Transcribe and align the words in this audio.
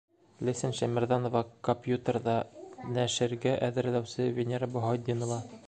Ләйсән 0.47 0.71
Шәймәрҙәнова 0.77 1.41
Копьютерҙа 1.67 2.35
нәшергә 2.97 3.55
әҙерләүсе 3.69 4.27
Венера 4.41 4.75
Баһаутдинова 4.77 5.43